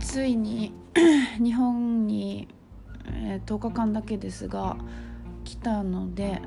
[0.00, 0.72] ついに
[1.42, 2.48] 日本に、
[3.06, 4.76] えー、10日間だけですが
[5.44, 6.40] 来たので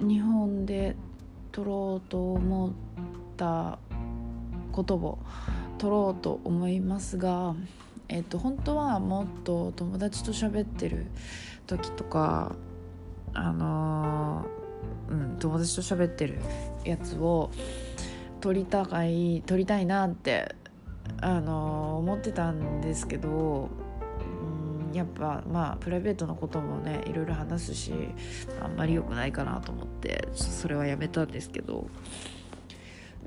[0.00, 0.96] 日本で
[1.52, 2.72] 撮ろうと思っ
[3.36, 3.78] た
[4.72, 5.18] ことを
[5.78, 7.54] 撮ろうと思いますが、
[8.08, 11.06] えーと、本当はもっと友達と喋ってる
[11.66, 12.54] 時とか
[13.34, 16.38] あのー、うん友達と喋ってる
[16.84, 17.50] やつを
[18.40, 20.54] 撮りたい撮りたいなって
[21.20, 23.68] あの思ってたんですけど
[24.90, 27.92] うんやっぱまあプライベートのこともねいろいろ話すし
[28.62, 31.88] あんまり良くないかなと思ってそれはやめたんですけど。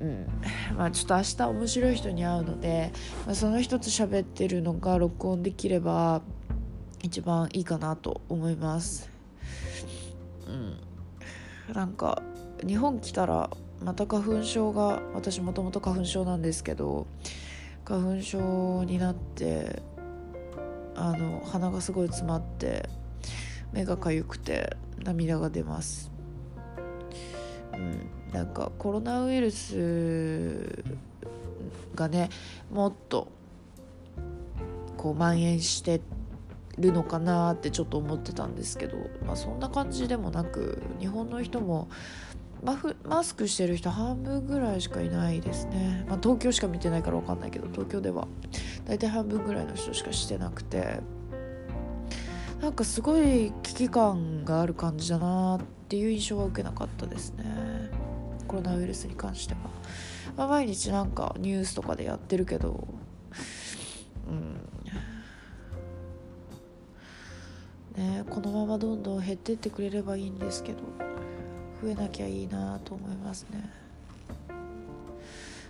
[0.00, 0.26] うん
[0.76, 2.92] まあ、ちょっと明日面白い人に会うので、
[3.24, 6.22] まあ、その人と喋ってるのが録音できれば
[7.02, 9.10] 一番いいかなと思います。
[10.48, 12.22] うん、なんか
[12.66, 13.50] 日本来たら
[13.84, 17.06] また花粉症が私もともと花粉症なんですけど
[17.92, 19.82] 花粉症になって
[20.94, 22.88] あの鼻がすごい詰まって
[23.70, 26.10] 目がかゆくて涙が出ます、
[27.74, 30.82] うん、なんかコロナウイルス
[31.94, 32.30] がね
[32.70, 33.28] もっと
[34.96, 36.00] こう蔓延して
[36.78, 41.90] るのかなってちょっと思ってたんですけど、まあ、そんな感じでもなく日本の人も
[42.62, 48.28] マフマスクしてる人半分ぐらいしかいないですね、まあ、東京しか見てないから分かんないけど東京では。
[48.84, 51.00] 大体半分ぐらいの人しかしてなくて。
[52.60, 57.44] なんかすごい危機感がある感じだなっていう印象は受けなかったですね。
[58.46, 59.60] コロナウイルスに関しては、
[60.36, 62.86] まあ、毎日なんかニュースとかでやってるけど
[64.28, 64.60] うん。
[67.96, 71.11] ねこのままどんどん減ってってくれればいいんですけど。
[71.82, 73.68] 増えなきゃいいなと思いますね。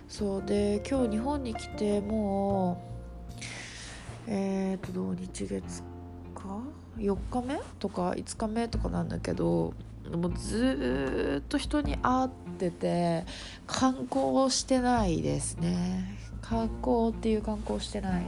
[0.07, 0.43] そう。
[0.45, 2.83] で今日日本に来ても
[4.27, 5.81] うえっ、ー、と土日月
[6.35, 6.59] か
[6.99, 9.73] ？4日目とか5日目とかなんだけど
[10.11, 13.25] もうずっと人に会ってて
[13.65, 16.19] 観光してないですね。
[16.43, 18.25] 観光っていう観光してない。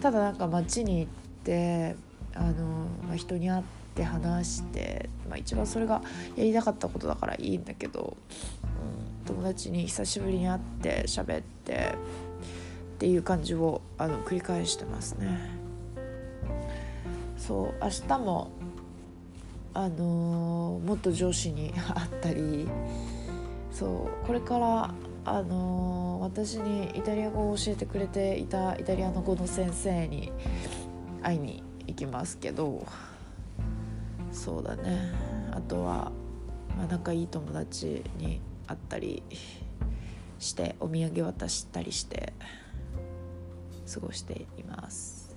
[0.00, 1.96] ただなんか街に行って
[2.34, 6.02] あの、まあ、人に会ってって話して、まあ、一番それが
[6.36, 8.16] やりたかったことだからいいんだけど、
[9.22, 11.94] うん、友達に久しぶりに会って喋って
[12.96, 15.38] っていう感じをあの繰り返してますね。
[17.36, 18.50] そう明日も
[19.74, 22.66] あのー、もっと上司に 会ったり
[23.70, 24.94] そうこれから
[25.26, 30.32] あのー、私にイタリア語を教えてくれていたイタリアの語の先生に
[31.22, 32.86] 会いに行きますけど
[34.34, 35.12] そうだね。
[35.52, 36.12] あとは、
[36.76, 39.22] まあ、仲いい友達に会ったり
[40.38, 42.34] してお土産渡したりして
[43.92, 45.34] 過ごしています。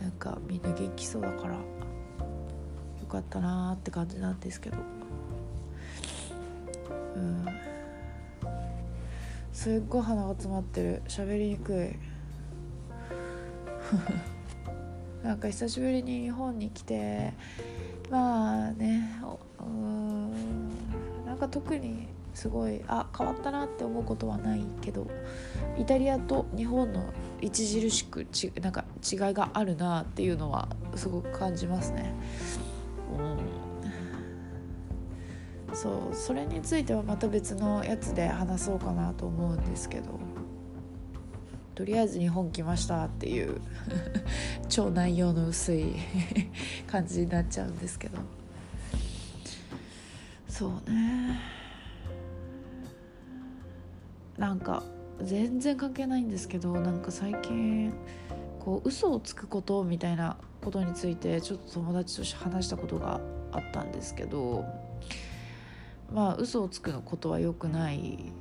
[0.00, 1.60] なんかみんな元気そうだからよ
[3.08, 4.78] かったなーって感じなんですけど。
[7.16, 7.46] うん。
[9.52, 11.02] すっごい鼻が詰まってる。
[11.06, 11.96] 喋りにくい。
[15.26, 17.32] なんか久しぶりに日本に来て
[18.10, 19.20] まあね
[19.58, 20.30] うん
[21.26, 25.08] なんか特にすごいあ変わったなって思うことはないけど
[25.76, 32.14] イタリアと日本の著しくちなんか違いがあるなっていうのはすごく感じますね。
[35.68, 40.25] うん、そうそれについてはまた別のやつで話そうかなと思うんですけど。
[41.76, 43.60] とりあえず日本来ましたっていう
[44.68, 45.94] 超内容の薄い
[46.90, 48.18] 感じになっちゃうんですけど。
[50.48, 51.38] そうね。
[54.38, 54.82] なんか
[55.22, 57.92] 全然関係ないんですけどなんか最近
[58.58, 63.20] こう嘘をつくことみたいなことについてちょっと友達として話したことが
[63.52, 64.64] あったんですけど
[66.12, 68.32] まあ嘘をつくことは良くない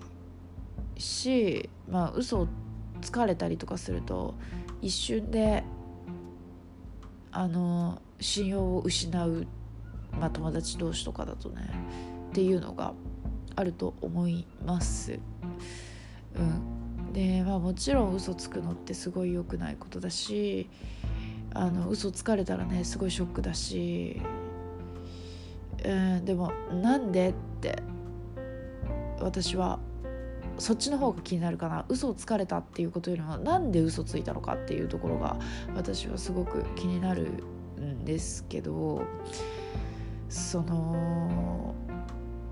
[0.98, 2.48] しまあ嘘を
[3.06, 4.34] 疲れたりとかすると
[4.82, 5.64] 一瞬で
[7.32, 9.48] あの信用を失う、
[10.20, 11.70] まあ、友達同士とかだとね
[12.32, 12.94] っていうのが
[13.56, 15.20] あると思います。
[16.38, 20.70] うん、でまあもちろん嘘つくのってすごい良くないことだし
[21.54, 24.22] あの嘘つかれたらねすごいショックだし、
[25.86, 27.82] うん、でもなんでって
[29.22, 29.80] 私は
[30.58, 31.86] そっちの方が気になるかな。
[31.90, 35.38] 嘘をつかれたっていうことよりもなんで嘘ついたのかっていうところが
[35.76, 37.30] 私はすごく気になる
[37.80, 39.04] んですけど
[40.30, 41.76] その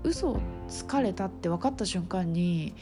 [0.02, 2.74] 嘘をつかれたって分かった瞬間に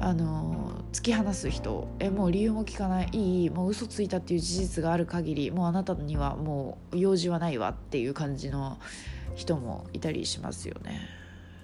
[0.00, 8.78] あの突き放す人えもう理由も聞かないいいもう嘘ついたっていう事実がある限りもうあなたにはもう用事はないわっていう感じの
[9.34, 11.00] 人もいたりしますよね。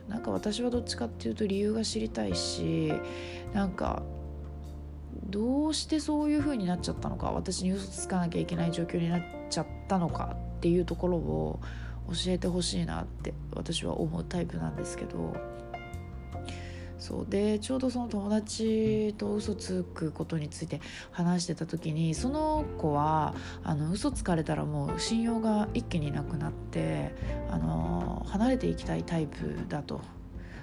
[0.08, 2.92] なんか私はどっちかっていうと理由が知りたいし
[3.52, 4.02] なんか
[5.26, 11.60] どうしてそういう風になっちゃったのか私に嘘つかなきゃいけない状況になっちゃったのかっていうところを
[12.08, 15.34] 教えてほしいなって私は思うタイプなんですけど。
[16.98, 20.80] そうでちょうどその友達と嘘つくことについて
[21.10, 27.14] 話してた時にその子はあの嘘つかれたらもう信用が一気になくなって
[27.50, 30.00] あの離れていきたいタイプだと。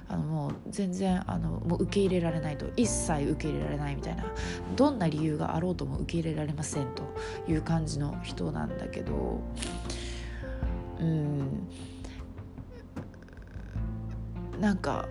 [0.07, 2.65] あのもう全然あのもう受け入れられないと。
[2.75, 4.25] 一切受け入れられないみたいな。
[4.75, 7.03] どんな理由があろうとも受け入れられませんと
[7.49, 9.39] いう感じの人なんだけど。
[10.99, 11.67] うん。
[14.59, 15.07] なんか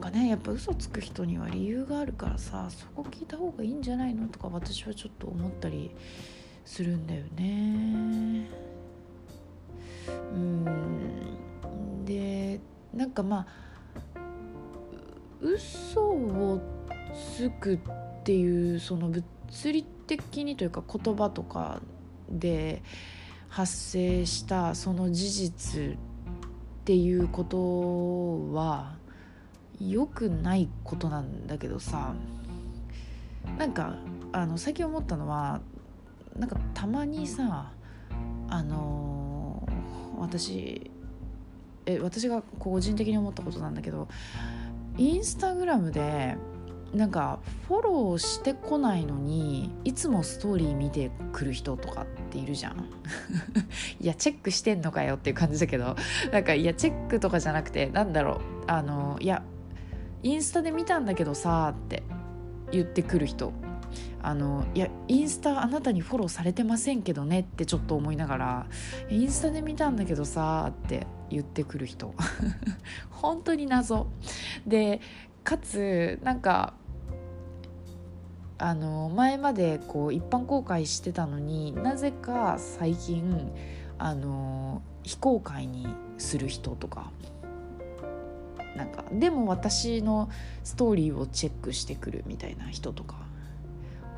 [0.00, 4.28] なんかねやっぱ嘘つく人には理由があるからさそこ聞いた方がいいんじゃないの？
[4.28, 5.90] とか私はちょっと思ったり
[6.64, 8.48] するんだよね。
[10.08, 12.60] うんで
[12.94, 13.46] なんかまあ
[15.38, 16.62] 嘘を
[17.36, 17.78] つくっ
[18.24, 19.22] ていうその物
[19.70, 21.82] 理的にというか言葉とか
[22.30, 22.82] で
[23.50, 25.96] 発生したその事実っ
[26.86, 28.98] ていうことは
[29.80, 32.14] 良くないことなんだけどさ
[33.58, 33.96] なんか
[34.32, 35.60] あの最近思ったのは
[36.36, 37.72] なんかたまにさ
[38.48, 40.90] あのー、私
[41.86, 44.08] え私が個人的に思ったことなんだけど
[44.98, 46.36] インスタグラムで
[46.92, 47.38] なんか
[47.68, 52.88] フォローしてこないのにいつもストーリー見てくる人とかっているじゃん。
[54.00, 55.96] いやチェックしてんのかよっていう感じだけど
[56.32, 59.42] なんかいやチェックとかじゃなくてなんだろうあのいや
[60.22, 62.02] インスタで見たんだけどさって
[62.70, 63.52] 言ってくる人。
[64.22, 68.66] あのいやインスタあなたにフォローされてませんけどねってちょっと思いながら
[69.08, 72.14] インスタで見たんだけどさって言ってくる人。
[73.10, 74.08] 本当に謎。
[74.66, 75.00] で
[75.42, 76.74] かつなんか
[78.58, 83.50] あの前までこう一般公開してたのになぜか最近
[83.98, 85.86] あの非公開に
[86.18, 87.10] する人とか。
[88.76, 90.30] なんかでも私の
[90.64, 93.16] ストーリーをチェックしてくるみたいな人とか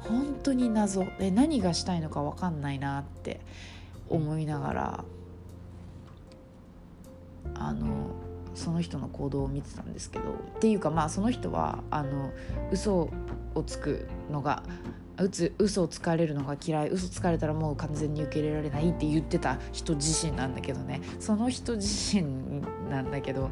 [0.01, 1.07] 本当に謎。
[1.19, 3.41] で何がしたいのか分かんないなって
[4.09, 5.05] 思いながら
[7.55, 8.11] あの
[8.55, 10.25] その人の行動を見てたんですけど。
[10.25, 12.31] っていうかまあその人はあの
[12.71, 13.11] 嘘
[13.55, 14.63] をつくのが
[15.19, 21.01] うつ嘘をつかれるのが嫌い嘘つかれたらもう完全に受け入れられないって言ってた人自身なんだけどね。
[21.21, 23.51] その人自身なんだけど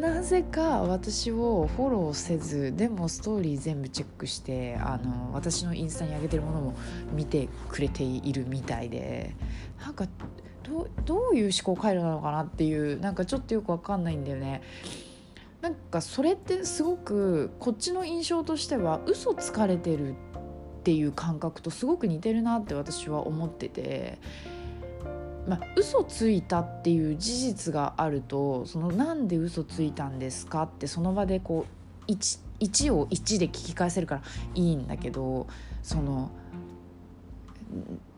[0.00, 6.74] なぜか私をフォローせずでもストーリー全部チェックしてあの私のインスタに上げてるものも
[7.12, 9.34] 見てくれているみたいで
[9.80, 10.06] なんか
[10.62, 14.62] どどういう思考回路なのかなっていうなんかちょっとよく分かんないんだよね。
[15.60, 20.14] なんかそれってすごくこっちの印象としては嘘つかれてるっ
[20.82, 24.18] ていう感覚とすごく似てるなって私は思ってて。
[25.46, 31.66] まあ、嘘ついたっていう事実があるとそのなんで嘘ついたんですかってその場でこ
[32.08, 34.22] う 1, 1を1で聞き返せるから
[34.54, 35.48] いいんだけど
[35.82, 36.30] その、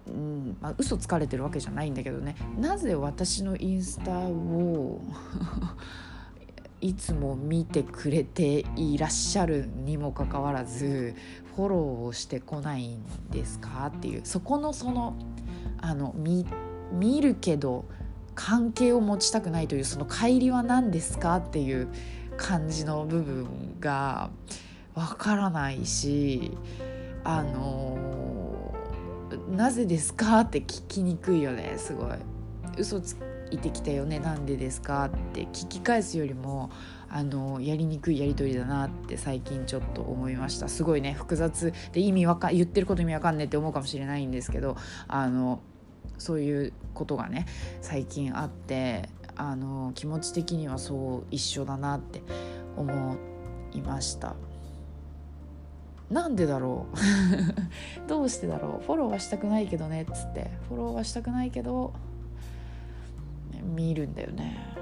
[0.07, 2.37] うんまあ、嘘つかれてるわけじゃないんだけどね。
[2.59, 5.01] なぜ私のインスタを
[6.83, 11.15] いつも見てくれていらっしゃるにもかかわらず
[11.57, 15.15] フォローをしてこないんですかっていうそこのその
[15.81, 16.45] あの見
[16.93, 17.85] 見るけど
[18.35, 21.89] 関係を持ちたくないというその乖離は何ですかっていう
[22.37, 24.31] 感じの部分が
[24.95, 26.57] わからないし
[27.23, 28.75] あの
[29.49, 31.75] なぜですかって聞きにくいよね。
[31.77, 32.17] すごい。
[32.77, 33.17] 嘘つ
[33.51, 34.19] いてきたよね。
[34.19, 36.71] なんでですかって聞き返すよりも
[37.09, 40.69] あのやりにくいやり取りだなって最近ちょっと思いました。
[40.69, 44.77] すごいね複雑で意味わか言ってること意味わかんねえって思うかもしれないんですけど
[45.09, 45.61] あの
[46.19, 47.47] そういうことがね
[47.81, 52.23] 最近あってあの気持ち的にはそう一緒だなって
[52.77, 53.17] 思
[53.73, 54.35] いました。
[56.11, 56.97] なんでだろう？
[58.09, 58.85] どうしてだろう？
[58.85, 60.51] フォローはしたくないけどねっつって。
[60.69, 61.93] フォローはしたくないけど
[63.75, 64.75] 見るんだよね。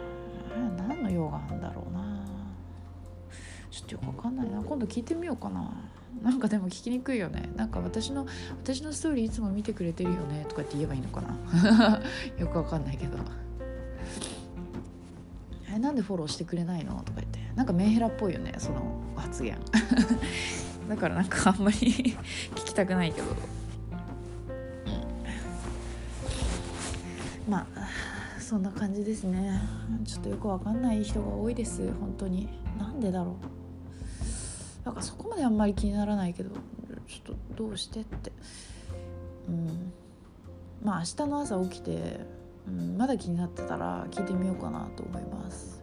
[0.76, 2.26] 何の用があるんだろうな。
[3.70, 4.60] ちょっとよくわかんないな。
[4.60, 5.72] 今度聞いてみようかな。
[6.20, 7.50] なんかでも聞きにくいよね。
[7.56, 8.26] なんか私の
[8.62, 10.44] 私のストーリーいつも見てくれてるよね。
[10.48, 12.00] とかって言えばいいのかな。
[12.38, 13.18] よくわかんないけど。
[15.74, 17.40] えなんでフォローしてくれないの?」とか言って。
[17.56, 18.54] なんかメンヘラっぽいよね。
[18.58, 18.82] その
[19.16, 19.58] 発言。
[20.88, 21.76] だからなんかあんまり
[22.54, 23.28] 聞きたくないけど、
[27.46, 27.82] うん、まあ
[28.40, 29.60] そんな感じですね。
[30.04, 31.92] ちょっとよくわかんない人が多いです。
[31.94, 32.48] 本当に。
[32.78, 33.61] なんでだろう。
[34.84, 36.50] なんかそこまであんまり気にならないけど
[37.06, 38.32] ちょっとどうしてって。
[39.48, 39.92] うん。
[40.82, 42.20] まあ明日の朝起きて、
[42.66, 45.82] うん、まだ気になってたら聞いてみようかなと思います。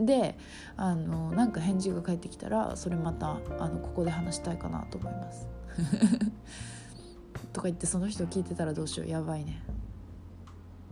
[0.00, 0.38] で
[0.76, 5.48] あのなんか返事が返ってきたらそれまたあのここで話したいかなと思います。
[7.52, 9.08] とか言ってその人聞いてたらどうしよう。
[9.08, 9.60] やばいね。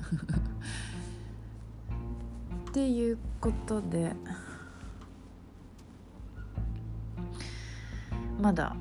[2.71, 4.15] っていうことで
[8.41, 8.77] まだ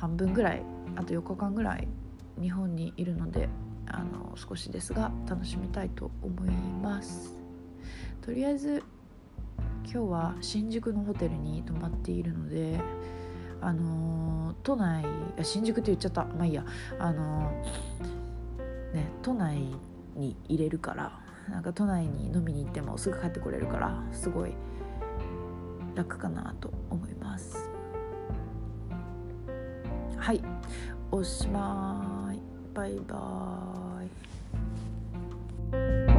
[0.00, 0.62] 半分ぐらい
[0.96, 1.88] あと4日間ぐらい
[2.40, 3.48] 日本にいるので
[3.86, 6.50] あの少しですが楽しみたいと思い
[6.82, 7.36] ます。
[8.20, 8.82] とりあえず
[9.84, 12.80] 今日は新宿のホテルに泊まっているので
[13.60, 15.04] あの都内
[15.42, 16.24] 新宿って言っちゃった。
[16.24, 16.64] まあいいや。
[16.98, 17.50] あの
[18.92, 19.58] ね都内
[20.14, 21.20] に入れるから
[21.50, 24.54] なんか都内に飲みに行ってもすぐ帰ってこれるからすごい
[25.94, 27.61] 楽かなと思います。
[30.22, 30.40] はい。
[31.10, 32.38] おしまい。
[32.72, 36.11] バイバーイ。